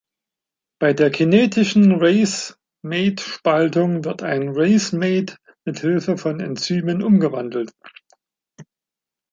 [0.79, 7.71] Bei der kinetischen Racematspaltung wird ein Racemat mit Hilfe von Enzymen umgewandelt.